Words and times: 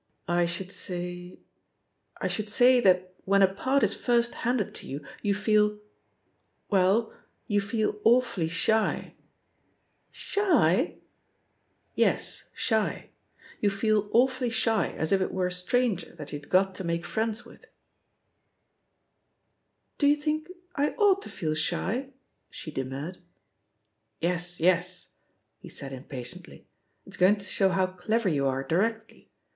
I 0.27 0.47
should 0.47 0.71
say— 0.71 1.37
I 2.23 2.27
should 2.27 2.49
say 2.49 2.79
that 2.79 3.13
when 3.25 3.43
a 3.43 3.53
part 3.53 3.83
is 3.83 3.93
first 3.93 4.33
handed 4.33 4.73
to 4.73 4.87
you, 4.87 5.05
you 5.21 5.35
feel 5.35 5.69
•••well, 6.71 7.13
you 7.45 7.61
feel 7.61 8.01
awfully 8.03 8.47
shy" 8.49 9.13
€1 10.11 10.11
Shy? 10.11 10.71
v 10.73 11.01
288 12.01 12.03
THE 12.03 12.03
POSITION 12.03 12.07
OP 12.07 12.09
PEGGY 12.09 12.09
HARPEB 12.09 12.49
"Yes, 12.95 13.03
*shy/ 13.05 13.09
You 13.61 13.69
feel 13.69 14.09
awfully 14.11 14.49
shy, 14.49 14.91
as 14.93 15.11
if 15.11 15.21
it 15.21 15.31
were 15.31 15.45
a 15.45 15.51
stranger 15.51 16.15
that 16.15 16.33
you'd 16.33 16.49
got 16.49 16.73
to 16.73 16.83
make 16.83 17.05
friends 17.05 17.45
with." 17.45 17.67
'Do 19.99 20.07
you 20.07 20.15
think 20.15 20.47
I 20.75 20.93
ought 20.95 21.21
to 21.21 21.29
feel 21.29 21.53
'shfV 21.53 22.11
she 22.49 22.71
d^nurred. 22.71 23.17
"Yes, 24.19 24.59
yes," 24.59 25.11
he 25.59 25.69
said 25.69 25.93
impatiently; 25.93 26.65
*'it*s 27.05 27.17
going 27.17 27.35
to 27.35 27.45
show 27.45 27.69
how 27.69 27.85
clever 27.85 28.29
you 28.29 28.47
are 28.47 28.63
directly. 28.63 29.29